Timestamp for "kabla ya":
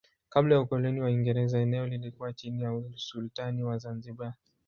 0.29-0.61